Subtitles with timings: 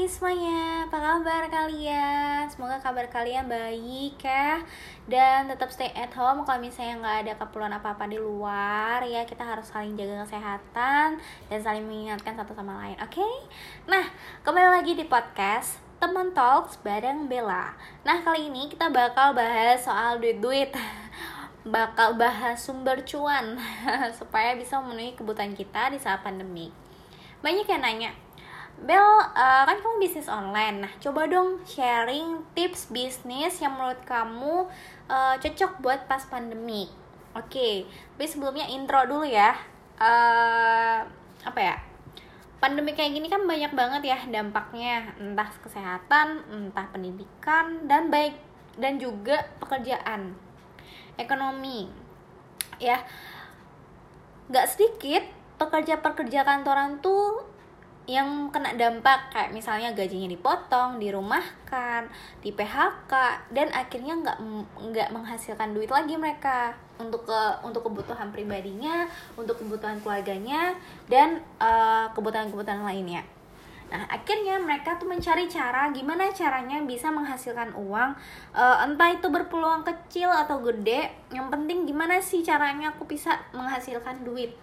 [0.00, 2.48] Hai semuanya, apa kabar kalian?
[2.48, 4.56] Semoga kabar kalian baik ya
[5.04, 9.44] Dan tetap stay at home kalau misalnya nggak ada keperluan apa-apa di luar Ya kita
[9.44, 11.20] harus saling jaga kesehatan
[11.52, 13.12] Dan saling mengingatkan satu sama lain, oke?
[13.12, 13.34] Okay?
[13.92, 14.08] Nah,
[14.40, 20.16] kembali lagi di podcast Temen Talks bareng Bella Nah kali ini kita bakal bahas soal
[20.16, 20.72] duit-duit
[21.76, 23.60] Bakal bahas sumber cuan
[24.18, 26.72] Supaya bisa memenuhi kebutuhan kita di saat pandemi
[27.44, 28.29] Banyak yang nanya
[28.80, 30.88] Bel, uh, kan kamu bisnis online.
[30.88, 34.64] Nah, coba dong sharing tips bisnis yang menurut kamu
[35.04, 36.88] uh, cocok buat pas pandemi.
[37.36, 37.74] Oke, okay.
[38.16, 39.52] tapi sebelumnya intro dulu ya.
[40.00, 41.04] Uh,
[41.44, 41.76] apa ya?
[42.56, 48.36] Pandemi kayak gini kan banyak banget ya dampaknya, entah kesehatan, entah pendidikan, dan baik
[48.80, 50.32] dan juga pekerjaan,
[51.20, 51.88] ekonomi.
[52.80, 53.04] Ya,
[54.48, 55.24] gak sedikit
[55.60, 57.44] pekerja-pekerja kantoran tuh
[58.08, 62.08] yang kena dampak kayak misalnya gajinya dipotong, dirumahkan,
[62.40, 63.12] di PHK
[63.52, 64.38] dan akhirnya nggak
[64.90, 69.06] nggak menghasilkan duit lagi mereka untuk ke untuk kebutuhan pribadinya,
[69.36, 70.74] untuk kebutuhan keluarganya
[71.06, 73.22] dan uh, kebutuhan-kebutuhan lainnya.
[73.90, 78.14] Nah, akhirnya mereka tuh mencari cara gimana caranya bisa menghasilkan uang,
[78.54, 81.10] uh, entah itu berpeluang kecil atau gede.
[81.34, 84.54] Yang penting gimana sih caranya aku bisa menghasilkan duit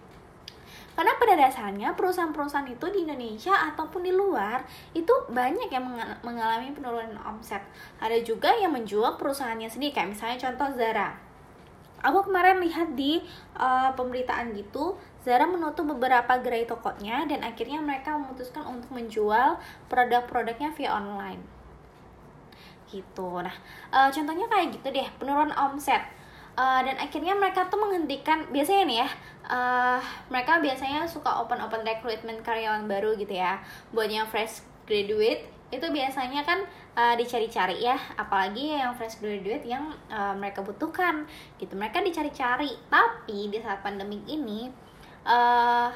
[0.98, 4.66] karena pada dasarnya perusahaan-perusahaan itu di Indonesia ataupun di luar
[4.98, 5.86] itu banyak yang
[6.26, 7.62] mengalami penurunan omset.
[8.02, 11.14] Ada juga yang menjual perusahaannya sendiri kayak misalnya contoh Zara.
[12.02, 13.22] Aku kemarin lihat di
[13.62, 19.62] uh, pemberitaan gitu, Zara menutup beberapa gerai tokonya dan akhirnya mereka memutuskan untuk menjual
[19.94, 21.46] produk-produknya via online.
[22.90, 23.30] Gitu.
[23.38, 23.54] Nah,
[23.94, 26.17] uh, contohnya kayak gitu deh, penurunan omset.
[26.58, 29.10] Uh, dan akhirnya mereka tuh menghentikan biasanya nih ya
[29.46, 30.02] uh,
[30.34, 33.62] mereka biasanya suka open open recruitment karyawan baru gitu ya.
[33.94, 36.66] Buat yang fresh graduate itu biasanya kan
[36.96, 37.98] uh, dicari-cari ya.
[38.18, 41.30] Apalagi yang fresh graduate yang uh, mereka butuhkan
[41.62, 41.78] gitu.
[41.78, 42.74] Mereka dicari-cari.
[42.90, 44.74] Tapi di saat pandemi ini
[45.28, 45.90] uh,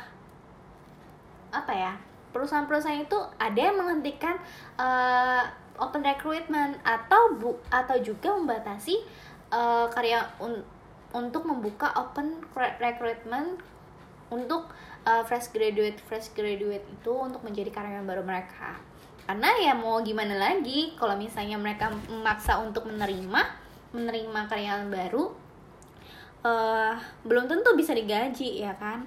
[1.51, 1.93] apa ya
[2.31, 4.39] perusahaan-perusahaan itu ada yang menghentikan
[4.79, 5.43] uh,
[5.83, 9.03] open recruitment atau bu atau juga membatasi
[9.51, 10.63] uh, karya un
[11.11, 13.59] untuk membuka open recruitment
[14.31, 14.71] untuk
[15.03, 18.79] uh, fresh graduate fresh graduate itu untuk menjadi karyawan baru mereka.
[19.27, 23.41] Karena ya mau gimana lagi kalau misalnya mereka memaksa untuk menerima
[23.91, 25.35] menerima karyawan baru
[26.47, 26.95] uh,
[27.27, 29.03] belum tentu bisa digaji ya kan?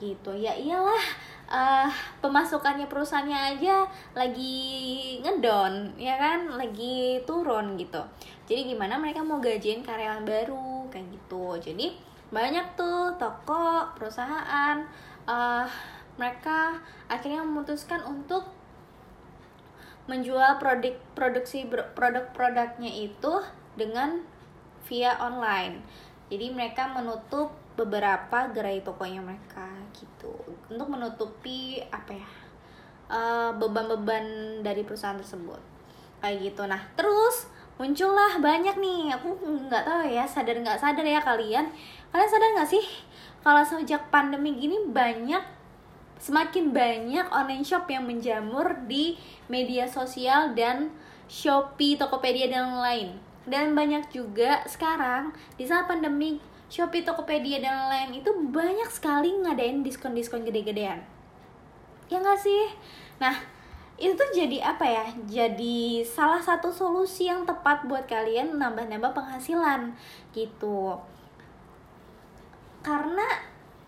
[0.00, 0.32] Gitu.
[0.34, 1.04] Ya iyalah
[1.52, 1.88] uh,
[2.24, 3.86] pemasukannya perusahaannya aja
[4.16, 6.48] lagi ngedon ya kan?
[6.56, 8.00] Lagi turun gitu
[8.46, 11.56] jadi gimana mereka mau gajiin karyawan baru kayak gitu.
[11.62, 11.94] Jadi
[12.32, 14.82] banyak tuh toko perusahaan
[15.28, 15.66] uh,
[16.18, 18.50] mereka akhirnya memutuskan untuk
[20.10, 23.32] menjual produk produksi produk-produknya itu
[23.78, 24.26] dengan
[24.90, 25.80] via online.
[26.26, 30.34] Jadi mereka menutup beberapa gerai tokonya mereka gitu.
[30.68, 32.30] Untuk menutupi apa ya
[33.12, 35.60] eh, beban-beban uh, dari perusahaan tersebut.
[36.18, 36.62] Kayak gitu.
[36.66, 37.46] Nah terus
[37.82, 39.10] muncullah banyak nih.
[39.18, 41.66] Aku nggak tahu ya sadar nggak sadar ya kalian.
[42.14, 42.84] Kalian sadar nggak sih?
[43.42, 45.42] Kalau sejak pandemi gini banyak
[46.22, 49.18] semakin banyak online shop yang menjamur di
[49.50, 50.94] media sosial dan
[51.26, 53.18] Shopee, Tokopedia dan lain.
[53.42, 56.38] Dan banyak juga sekarang di saat pandemi
[56.70, 61.02] Shopee, Tokopedia dan lain itu banyak sekali ngadain diskon-diskon gede-gedean.
[62.06, 62.70] Ya nggak sih?
[63.18, 63.51] Nah
[64.02, 65.06] itu tuh jadi apa ya?
[65.30, 69.94] Jadi salah satu solusi yang tepat buat kalian nambah-nambah penghasilan
[70.34, 70.98] gitu.
[72.82, 73.22] Karena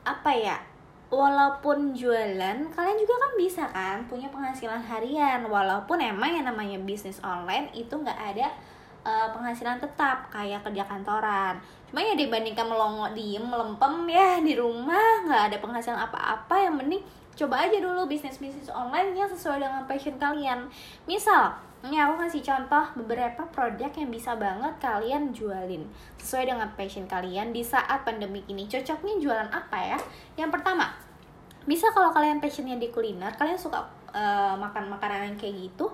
[0.06, 0.62] apa ya?
[1.11, 5.50] Walaupun jualan kalian juga kan bisa kan punya penghasilan harian.
[5.50, 8.55] Walaupun emang yang namanya bisnis online itu nggak ada
[9.03, 11.59] uh, penghasilan tetap kayak kerja kantoran.
[11.91, 17.03] Cuma ya dibandingkan melongo diem melempem ya di rumah nggak ada penghasilan apa-apa yang mending
[17.35, 20.71] coba aja dulu bisnis bisnis online yang sesuai dengan passion kalian.
[21.07, 21.55] Misal
[21.85, 25.85] ini aku kasih contoh beberapa produk yang bisa banget kalian jualin.
[26.17, 28.65] Sesuai dengan passion kalian di saat pandemi ini.
[28.65, 29.99] Cocoknya jualan apa ya?
[30.41, 31.05] Yang pertama
[31.65, 33.81] bisa kalau kalian passionnya di kuliner kalian suka
[34.13, 35.89] uh, makan makanan kayak gitu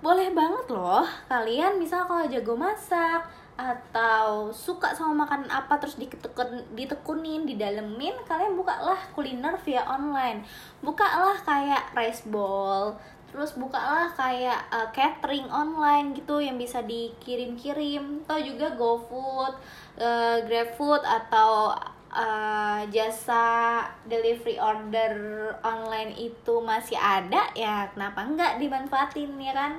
[0.00, 6.64] boleh banget loh kalian misal kalau jago masak atau suka sama makanan apa terus ditekun,
[6.76, 10.44] ditekunin didalemin kalian bukalah kuliner via online.
[10.84, 18.24] Bukalah kayak rice bowl terus bukalah kayak uh, catering online gitu yang bisa dikirim-kirim.
[18.24, 19.54] Atau juga GoFood,
[20.00, 21.76] uh, GrabFood atau
[22.16, 25.12] uh, jasa delivery order
[25.60, 29.72] online itu masih ada ya kenapa enggak dimanfaatin ya kan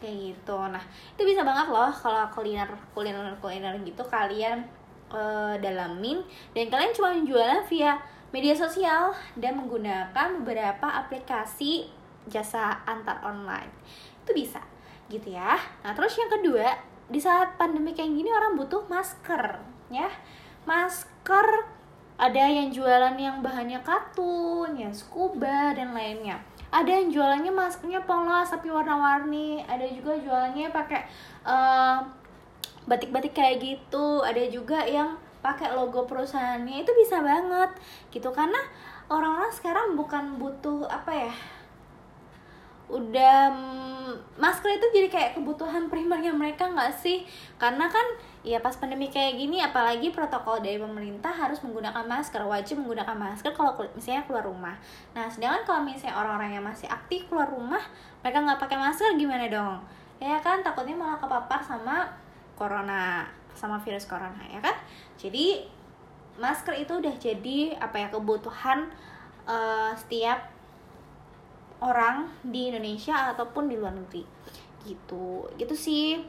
[0.00, 0.58] kayak gitu.
[0.58, 0.82] Nah
[1.14, 4.64] itu bisa banget loh kalau kuliner kuliner kuliner gitu kalian
[5.10, 6.22] uh, dalamin.
[6.56, 7.98] Dan kalian cuma jualan via
[8.34, 11.86] media sosial dan menggunakan beberapa aplikasi
[12.26, 13.70] jasa antar online.
[14.26, 14.62] Itu bisa
[15.12, 15.54] gitu ya.
[15.84, 16.74] Nah terus yang kedua
[17.04, 19.60] di saat pandemi kayak gini orang butuh masker
[19.92, 20.08] ya.
[20.64, 21.46] Masker
[22.14, 26.38] ada yang jualan yang bahannya katun, yang scuba dan lainnya.
[26.74, 29.62] Ada yang jualannya maskernya polos tapi warna-warni.
[29.62, 31.06] Ada juga jualannya pakai
[31.46, 32.02] uh,
[32.90, 34.26] batik-batik kayak gitu.
[34.26, 36.82] Ada juga yang pakai logo perusahaannya.
[36.82, 37.70] Itu bisa banget
[38.10, 38.58] gitu karena
[39.06, 41.34] orang-orang sekarang bukan butuh apa ya?
[42.84, 47.24] udah mm, masker itu jadi kayak kebutuhan primernya mereka nggak sih
[47.56, 48.04] karena kan
[48.44, 53.56] ya pas pandemi kayak gini apalagi protokol dari pemerintah harus menggunakan masker wajib menggunakan masker
[53.56, 54.76] kalau misalnya keluar rumah.
[55.16, 57.80] Nah sedangkan kalau misalnya orang-orang yang masih aktif keluar rumah
[58.20, 59.80] mereka nggak pakai masker gimana dong?
[60.20, 62.04] Ya kan takutnya malah kepapar sama
[62.52, 63.24] corona
[63.56, 64.76] sama virus corona ya kan?
[65.16, 65.64] Jadi
[66.36, 68.92] masker itu udah jadi apa ya kebutuhan
[69.48, 70.52] uh, setiap
[71.80, 74.20] orang di Indonesia ataupun di luar negeri.
[74.84, 76.20] Gitu gitu sih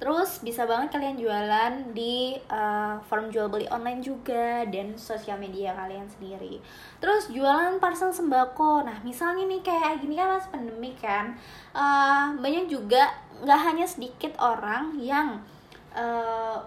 [0.00, 5.76] Terus bisa banget kalian jualan di uh, forum jual beli online juga dan sosial media
[5.76, 6.56] kalian sendiri.
[7.04, 8.88] Terus jualan parcel sembako.
[8.88, 11.36] Nah misalnya nih kayak gini kan mas pandemi kan,
[11.76, 13.12] uh, banyak juga
[13.44, 15.44] nggak hanya sedikit orang yang
[15.92, 16.64] uh,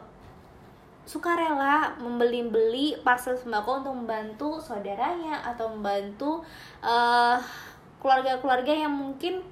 [1.03, 6.45] suka rela membeli-beli parcel sembako untuk membantu saudaranya atau membantu
[7.99, 9.43] keluarga-keluarga uh, yang mungkin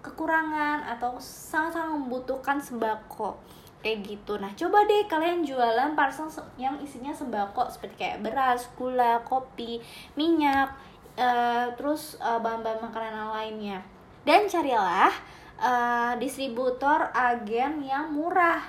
[0.00, 3.36] kekurangan atau sangat-sangat membutuhkan sembako
[3.80, 4.36] kayak gitu.
[4.36, 6.28] Nah, coba deh kalian jualan parcel
[6.60, 9.80] yang isinya sembako seperti kayak beras, gula, kopi,
[10.16, 10.72] minyak,
[11.16, 13.80] uh, terus uh, bahan-bahan makanan lainnya.
[14.24, 15.12] Dan carilah
[15.56, 18.60] uh, distributor agen yang murah.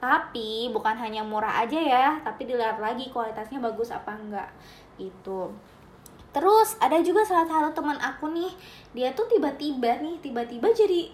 [0.00, 4.48] Tapi bukan hanya murah aja ya, tapi dilihat lagi kualitasnya bagus apa enggak.
[4.96, 5.50] Gitu.
[6.30, 8.54] Terus ada juga salah satu teman aku nih,
[8.94, 11.10] dia tuh tiba-tiba nih, tiba-tiba jadi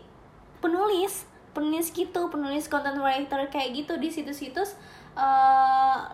[0.61, 1.25] penulis,
[1.57, 4.77] penulis gitu, penulis content writer kayak gitu di situs-situs
[5.17, 6.05] uh,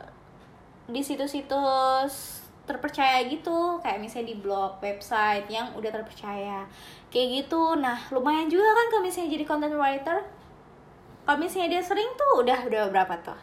[0.87, 6.63] di situs-situs terpercaya gitu, kayak misalnya di blog, website yang udah terpercaya.
[7.11, 7.75] Kayak gitu.
[7.75, 10.23] Nah, lumayan juga kan kalau misalnya jadi content writer.
[11.27, 13.39] Kalau misalnya dia sering tuh udah udah berapa tuh?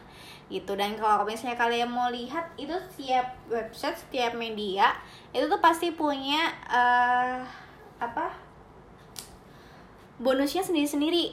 [0.50, 0.74] Gitu.
[0.74, 4.92] Dan kalau misalnya kalian mau lihat itu setiap website setiap media
[5.30, 7.40] itu tuh pasti punya uh,
[8.02, 8.34] apa
[10.18, 11.32] bonusnya sendiri-sendiri.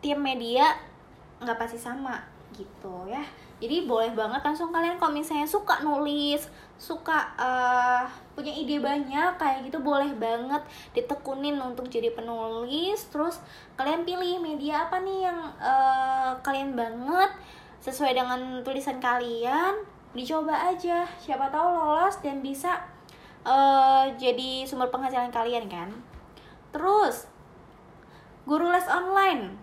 [0.00, 0.74] Tiap media
[1.44, 2.24] nggak pasti sama
[2.56, 3.22] gitu ya.
[3.62, 6.42] Jadi boleh banget langsung kalian kalau misalnya suka nulis
[6.74, 8.02] suka uh,
[8.34, 10.58] punya ide banyak kayak gitu boleh banget
[10.92, 13.06] ditekunin untuk jadi penulis.
[13.08, 13.38] Terus
[13.78, 17.30] kalian pilih media apa nih yang uh, kalian banget
[17.84, 19.84] sesuai dengan tulisan kalian
[20.16, 21.04] dicoba aja.
[21.20, 22.80] Siapa tahu lolos dan bisa
[23.44, 25.92] uh, jadi sumber penghasilan kalian kan?
[26.72, 27.28] Terus
[28.48, 29.60] guru les online.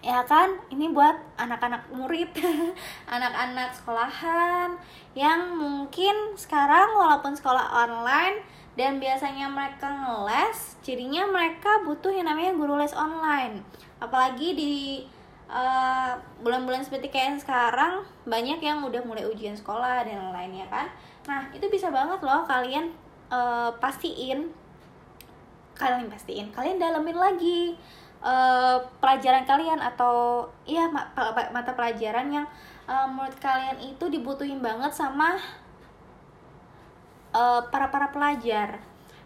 [0.00, 0.56] Ya kan?
[0.72, 2.32] Ini buat anak-anak murid
[3.14, 4.74] anak-anak sekolahan
[5.12, 8.40] yang mungkin sekarang walaupun sekolah online
[8.72, 13.60] dan biasanya mereka ngeles jadinya mereka butuh yang namanya guru les online.
[14.00, 14.74] Apalagi di
[15.50, 20.86] eh, bulan-bulan seperti kayak sekarang banyak yang udah mulai ujian sekolah dan lainnya kan.
[21.26, 22.90] Nah itu bisa banget loh kalian
[23.30, 24.50] uh, pastiin.
[25.72, 27.78] Kalian pastiin kalian dalemin lagi
[28.22, 30.86] uh, pelajaran kalian atau iya
[31.50, 32.46] mata pelajaran yang
[32.86, 35.38] uh, menurut kalian itu dibutuhin banget sama
[37.34, 38.82] uh, para para pelajar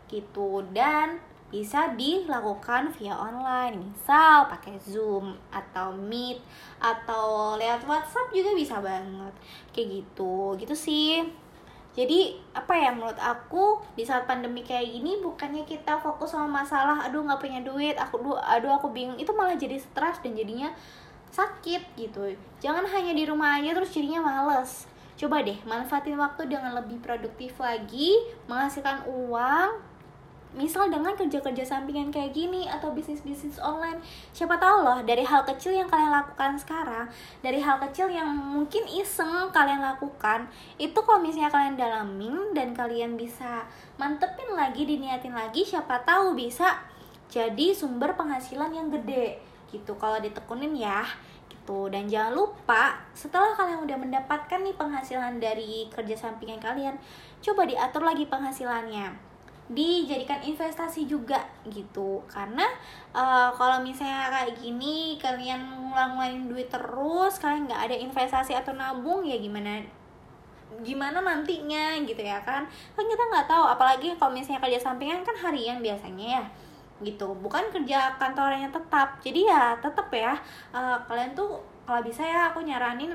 [0.09, 0.65] gitu.
[0.73, 3.79] Dan bisa dilakukan via online.
[3.95, 6.43] Misal pakai zoom atau meet
[6.83, 9.35] atau lewat whatsapp juga bisa banget.
[9.71, 11.23] Kayak gitu gitu sih.
[11.97, 17.01] Jadi apa ya menurut aku di saat pandemi kayak gini bukannya kita fokus sama masalah
[17.09, 19.17] aduh nggak punya duit aku aduh, aduh aku bingung.
[19.17, 20.69] Itu malah jadi stres dan jadinya
[21.33, 22.37] sakit gitu.
[22.61, 24.85] Jangan hanya di rumah aja terus jadinya males.
[25.17, 28.13] Coba deh manfaatin waktu dengan lebih produktif lagi
[28.45, 29.96] menghasilkan uang
[30.55, 33.99] misal dengan kerja-kerja sampingan kayak gini atau bisnis-bisnis online
[34.31, 37.11] siapa tahu loh dari hal kecil yang kalian lakukan sekarang
[37.43, 40.47] dari hal kecil yang mungkin iseng kalian lakukan
[40.79, 43.67] itu kalau misalnya kalian dalamin dan kalian bisa
[43.99, 46.79] mantepin lagi diniatin lagi siapa tahu bisa
[47.27, 49.43] jadi sumber penghasilan yang gede
[49.75, 49.99] gitu.
[49.99, 51.03] Kalau ditekunin ya
[51.51, 51.91] gitu.
[51.91, 56.95] Dan jangan lupa setelah kalian udah mendapatkan nih penghasilan dari kerja sampingan kalian
[57.43, 59.26] coba diatur lagi penghasilannya
[59.67, 62.23] dijadikan investasi juga gitu.
[62.31, 62.67] Karena
[63.11, 69.27] uh, kalau misalnya kayak gini kalian ngulang-ngulangin duit terus kalian nggak ada investasi atau nabung
[69.27, 69.83] ya gimana
[70.83, 72.67] gimana nantinya gitu ya kan?
[72.95, 73.65] Kan kita nggak tahu.
[73.67, 76.45] Apalagi kalau misalnya kerja sampingan kan harian biasanya ya
[77.03, 77.35] gitu.
[77.37, 79.19] Bukan kerja kantornya tetap.
[79.21, 80.39] Jadi ya tetap ya
[80.71, 83.15] uh, kalian tuh kalau bisa ya aku nyaranin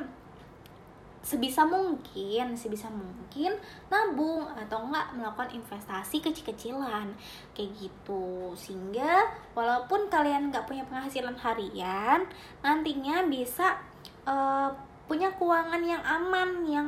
[1.21, 3.53] sebisa mungkin sebisa mungkin
[3.93, 7.13] nabung atau enggak melakukan investasi kecil-kecilan.
[7.53, 8.51] Kayak gitu.
[8.57, 12.25] Sehingga walaupun kalian nggak punya penghasilan harian
[12.65, 13.77] nantinya bisa
[14.25, 14.73] uh,
[15.05, 16.87] punya keuangan yang aman yang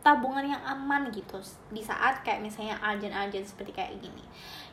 [0.00, 1.40] tabungan yang aman gitu.
[1.72, 4.24] Di saat kayak misalnya ajan-ajan seperti kayak gini.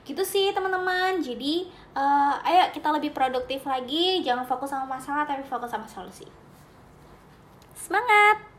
[0.08, 1.20] Gitu sih teman-teman.
[1.20, 4.24] Jadi uh, ayo kita lebih produktif lagi.
[4.24, 6.28] Jangan fokus sama masalah tapi fokus sama solusi.
[7.76, 8.51] Semangat